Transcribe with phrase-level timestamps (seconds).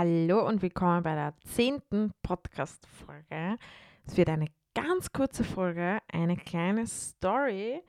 [0.00, 3.58] Hallo und willkommen bei der zehnten Podcast-Folge.
[4.06, 7.82] Es wird eine ganz kurze Folge, eine kleine Story,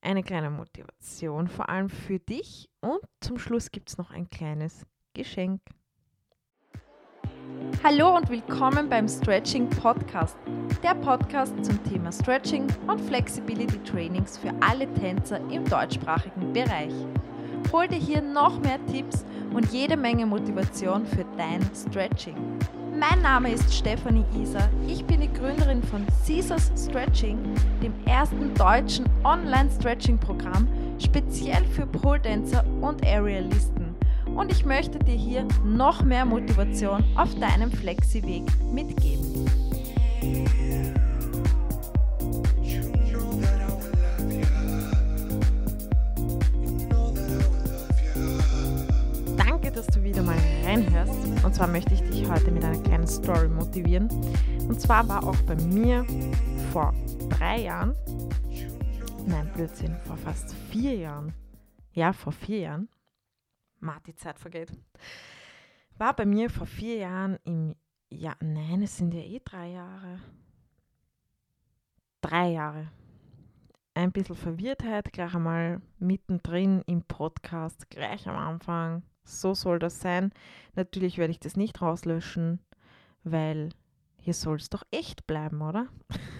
[0.00, 2.68] eine kleine Motivation, vor allem für dich.
[2.80, 5.60] Und zum Schluss gibt es noch ein kleines Geschenk.
[7.82, 10.36] Hallo und willkommen beim Stretching Podcast,
[10.84, 16.94] der Podcast zum Thema Stretching und Flexibility Trainings für alle Tänzer im deutschsprachigen Bereich.
[17.72, 22.36] Hol dir hier noch mehr Tipps und jede Menge Motivation für dein Stretching.
[22.98, 24.68] Mein Name ist Stefanie Isa.
[24.86, 27.38] Ich bin die Gründerin von Caesars Stretching,
[27.82, 30.68] dem ersten deutschen Online-Stretching-Programm
[30.98, 33.94] speziell für Pole Dancer und Aerialisten.
[34.34, 39.65] Und ich möchte dir hier noch mehr Motivation auf deinem Flexi-Weg mitgeben.
[51.56, 54.10] Zwar möchte ich dich heute mit einer kleinen Story motivieren.
[54.68, 56.04] Und zwar war auch bei mir
[56.70, 56.92] vor
[57.30, 57.94] drei Jahren,
[59.26, 61.32] nein, Blödsinn, vor fast vier Jahren,
[61.92, 62.90] ja, vor vier Jahren,
[63.80, 64.70] Mart, die Zeit vergeht,
[65.96, 67.74] war bei mir vor vier Jahren im,
[68.10, 70.20] ja, nein, es sind ja eh drei Jahre,
[72.20, 72.88] drei Jahre,
[73.94, 80.32] ein bisschen Verwirrtheit gleich einmal mittendrin im Podcast, gleich am Anfang so soll das sein.
[80.74, 82.60] Natürlich werde ich das nicht rauslöschen,
[83.24, 83.70] weil
[84.18, 85.88] hier soll es doch echt bleiben, oder?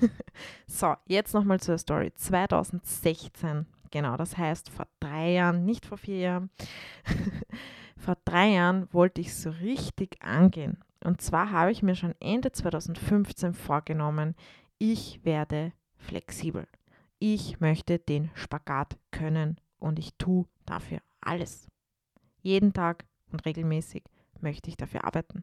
[0.66, 2.12] so, jetzt nochmal zur Story.
[2.14, 6.50] 2016, genau, das heißt vor drei Jahren, nicht vor vier Jahren.
[7.96, 10.78] vor drei Jahren wollte ich so richtig angehen.
[11.04, 14.34] Und zwar habe ich mir schon Ende 2015 vorgenommen,
[14.78, 16.66] ich werde flexibel.
[17.18, 21.68] Ich möchte den Spagat können und ich tue dafür alles.
[22.46, 24.04] Jeden Tag und regelmäßig
[24.40, 25.42] möchte ich dafür arbeiten.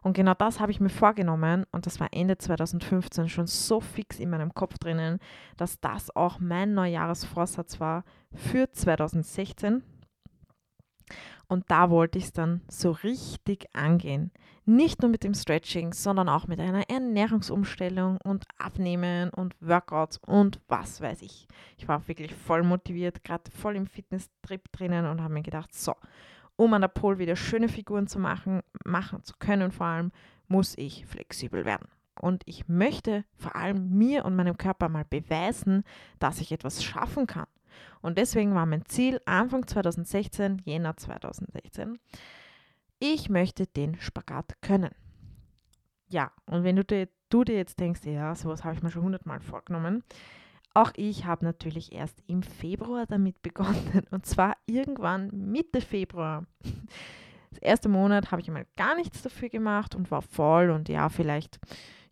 [0.00, 4.18] Und genau das habe ich mir vorgenommen und das war Ende 2015 schon so fix
[4.18, 5.18] in meinem Kopf drinnen,
[5.58, 9.82] dass das auch mein Neujahresvorsatz war für 2016.
[11.48, 14.32] Und da wollte ich es dann so richtig angehen.
[14.64, 20.60] Nicht nur mit dem Stretching, sondern auch mit einer Ernährungsumstellung und Abnehmen und Workouts und
[20.66, 21.46] was weiß ich.
[21.76, 25.94] Ich war wirklich voll motiviert, gerade voll im Fitness-Trip drinnen und habe mir gedacht, so,
[26.56, 30.10] um an der Pole wieder schöne Figuren zu machen, machen zu können vor allem,
[30.48, 31.88] muss ich flexibel werden.
[32.20, 35.84] Und ich möchte vor allem mir und meinem Körper mal beweisen,
[36.18, 37.46] dass ich etwas schaffen kann.
[38.02, 41.98] Und deswegen war mein Ziel Anfang 2016, Jänner 2016,
[42.98, 44.94] ich möchte den Spagat können.
[46.08, 49.02] Ja, und wenn du dir, du dir jetzt denkst, ja, sowas habe ich mir schon
[49.02, 50.04] hundertmal vorgenommen,
[50.76, 56.44] auch ich habe natürlich erst im Februar damit begonnen und zwar irgendwann Mitte Februar.
[57.50, 61.08] Das erste Monat habe ich einmal gar nichts dafür gemacht und war voll und ja,
[61.08, 61.58] vielleicht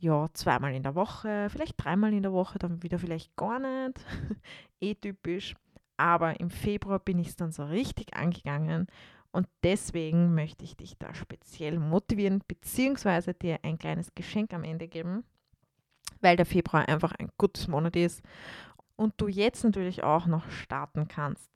[0.00, 4.04] ja, zweimal in der Woche, vielleicht dreimal in der Woche, dann wieder vielleicht gar nicht.
[4.80, 5.54] eh typisch.
[5.96, 8.86] Aber im Februar bin ich es dann so richtig angegangen
[9.32, 14.88] und deswegen möchte ich dich da speziell motivieren, beziehungsweise dir ein kleines Geschenk am Ende
[14.88, 15.24] geben,
[16.20, 18.22] weil der Februar einfach ein gutes Monat ist
[18.96, 21.50] und du jetzt natürlich auch noch starten kannst.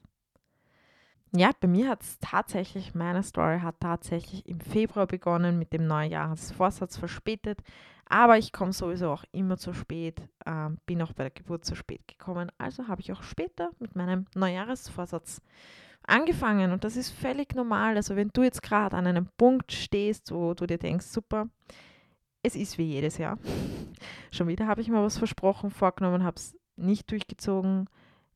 [1.37, 5.89] Ja, bei mir hat es tatsächlich, meine Story hat tatsächlich im Februar begonnen mit dem
[5.89, 7.59] Neujahresvorsatz verspätet,
[8.07, 11.75] aber ich komme sowieso auch immer zu spät, äh, bin auch bei der Geburt zu
[11.75, 15.43] spät gekommen, also habe ich auch später mit meinem Neujahresvorsatz
[16.07, 17.97] angefangen und das ist völlig normal.
[17.97, 21.49] Also wenn du jetzt gerade an einem Punkt stehst, wo du dir denkst, super,
[22.45, 23.39] es ist wie jedes Jahr.
[24.31, 27.89] Schon wieder habe ich mir was versprochen, vorgenommen, habe es nicht durchgezogen.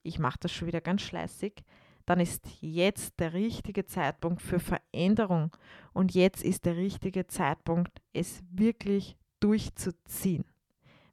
[0.03, 1.65] Ich mache das schon wieder ganz schleißig.
[2.09, 5.55] Dann ist jetzt der richtige Zeitpunkt für Veränderung.
[5.93, 10.47] Und jetzt ist der richtige Zeitpunkt, es wirklich durchzuziehen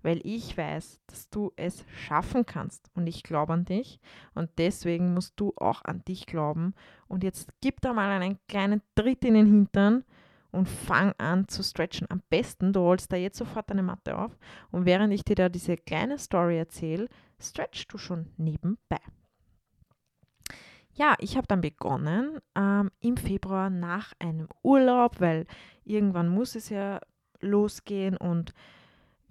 [0.06, 4.00] weil ich weiß, dass du es schaffen kannst und ich glaube an dich
[4.36, 6.76] und deswegen musst du auch an dich glauben
[7.08, 10.04] und jetzt gib da mal einen kleinen Tritt in den Hintern
[10.52, 12.06] und fang an zu stretchen.
[12.12, 14.38] Am besten, du holst da jetzt sofort deine Matte auf
[14.70, 17.08] und während ich dir da diese kleine Story erzähle,
[17.40, 19.00] stretchst du schon nebenbei.
[20.98, 25.46] Ja, ich habe dann begonnen ähm, im Februar nach einem Urlaub, weil
[25.84, 27.02] irgendwann muss es ja
[27.42, 28.54] losgehen und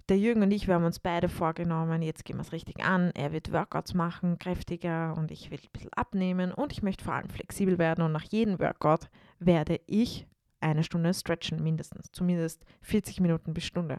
[0.07, 3.09] der Jürgen und ich, wir haben uns beide vorgenommen, jetzt gehen wir es richtig an.
[3.15, 7.15] Er wird Workouts machen, kräftiger und ich will ein bisschen abnehmen und ich möchte vor
[7.15, 9.09] allem flexibel werden und nach jedem Workout
[9.39, 10.27] werde ich
[10.59, 13.97] eine Stunde stretchen, mindestens, zumindest 40 Minuten bis Stunde.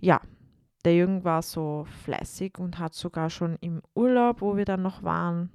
[0.00, 0.20] Ja,
[0.84, 5.02] der Jürgen war so fleißig und hat sogar schon im Urlaub, wo wir dann noch
[5.02, 5.50] waren,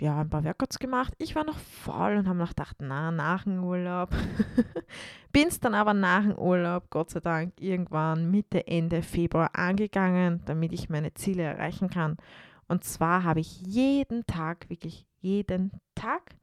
[0.00, 1.14] ja, ein paar Workouts gemacht.
[1.18, 4.10] Ich war noch voll und habe noch gedacht, na, nach dem Urlaub.
[5.32, 10.42] Bin es dann aber nach dem Urlaub, Gott sei Dank, irgendwann Mitte, Ende Februar angegangen,
[10.44, 12.16] damit ich meine Ziele erreichen kann.
[12.68, 16.34] Und zwar habe ich jeden Tag, wirklich jeden Tag,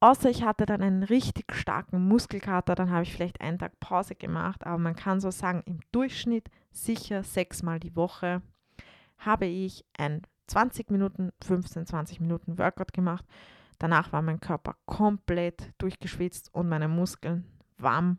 [0.00, 4.14] außer ich hatte dann einen richtig starken Muskelkater, dann habe ich vielleicht einen Tag Pause
[4.14, 8.42] gemacht, aber man kann so sagen, im Durchschnitt sicher sechsmal die Woche
[9.18, 10.22] habe ich ein
[10.52, 13.24] 20 Minuten, 15, 20 Minuten Workout gemacht.
[13.78, 17.46] Danach war mein Körper komplett durchgeschwitzt und meine Muskeln
[17.78, 18.18] warm.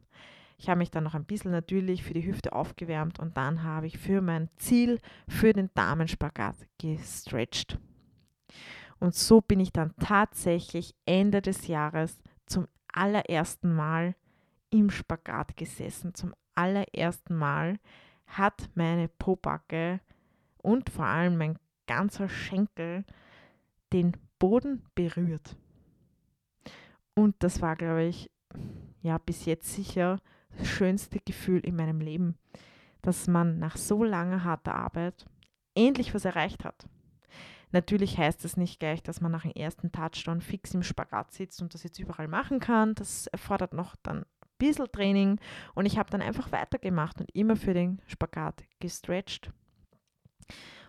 [0.57, 3.85] Ich habe mich dann noch ein bisschen natürlich für die Hüfte aufgewärmt und dann habe
[3.85, 7.77] ich für mein Ziel, für den Damenspagat gestretched.
[8.99, 14.15] Und so bin ich dann tatsächlich Ende des Jahres zum allerersten Mal
[14.71, 16.15] im Spagat gesessen.
[16.15, 17.77] Zum allerersten Mal
[18.25, 19.99] hat meine Pobacke
[20.57, 23.05] und vor allem mein ganzer Schenkel
[23.91, 25.55] den Boden berührt.
[27.15, 28.31] Und das war, glaube ich,
[29.01, 30.19] ja, bis jetzt sicher
[30.57, 32.37] das schönste Gefühl in meinem Leben,
[33.01, 35.25] dass man nach so langer harter Arbeit
[35.75, 36.87] endlich was erreicht hat.
[37.71, 41.61] Natürlich heißt das nicht gleich, dass man nach dem ersten Touchdown fix im Spagat sitzt
[41.61, 42.93] und das jetzt überall machen kann.
[42.93, 44.25] Das erfordert noch dann ein
[44.59, 45.39] bisschen Training
[45.73, 49.51] und ich habe dann einfach weitergemacht und immer für den Spagat gestretched.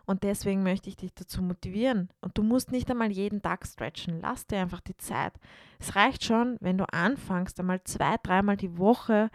[0.07, 2.11] Und deswegen möchte ich dich dazu motivieren.
[2.21, 4.21] Und du musst nicht einmal jeden Tag stretchen.
[4.21, 5.33] Lass dir einfach die Zeit.
[5.79, 9.31] Es reicht schon, wenn du anfängst, einmal zwei, dreimal die Woche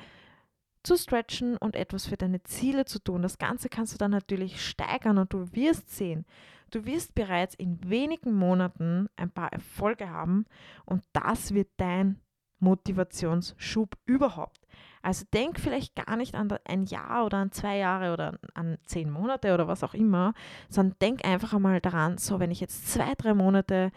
[0.84, 3.22] zu stretchen und etwas für deine Ziele zu tun.
[3.22, 6.26] Das Ganze kannst du dann natürlich steigern und du wirst sehen,
[6.72, 10.46] du wirst bereits in wenigen Monaten ein paar Erfolge haben
[10.86, 12.22] und das wird dein
[12.60, 14.59] Motivationsschub überhaupt.
[15.02, 19.10] Also denk vielleicht gar nicht an ein Jahr oder an zwei Jahre oder an zehn
[19.10, 20.34] Monate oder was auch immer,
[20.70, 23.92] sondern denk einfach einmal daran, so wenn ich jetzt zwei, drei Monate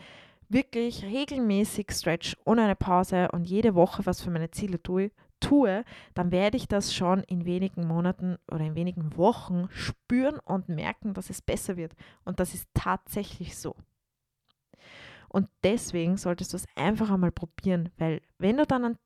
[0.49, 5.85] wirklich regelmäßig stretch ohne eine Pause und jede Woche was für meine Ziele tue, tue,
[6.15, 11.15] dann werde ich das schon in wenigen Monaten oder in wenigen Wochen spüren und merken,
[11.15, 11.95] dass es besser wird.
[12.25, 13.75] Und das ist tatsächlich so.
[15.29, 18.99] Und deswegen solltest du es einfach einmal probieren, weil wenn du dann,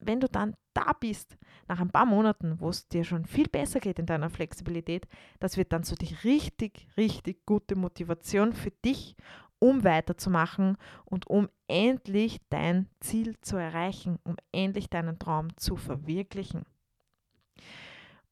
[0.00, 1.36] wenn du dann da bist,
[1.66, 5.06] nach ein paar Monaten, wo es dir schon viel besser geht in deiner Flexibilität,
[5.40, 9.16] das wird dann so die richtig, richtig gute Motivation für dich,
[9.58, 16.64] um weiterzumachen und um endlich dein Ziel zu erreichen, um endlich deinen Traum zu verwirklichen.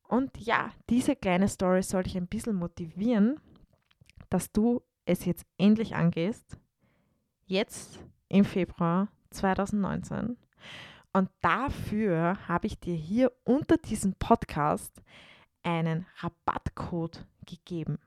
[0.03, 3.41] Und ja, diese kleine Story soll dich ein bisschen motivieren,
[4.31, 6.59] dass du es jetzt endlich angehst
[7.47, 10.37] jetzt im Februar 2019.
[11.17, 14.93] Und dafür habe ich dir hier unter diesem Podcast
[15.63, 17.99] einen Rabattcode gegeben.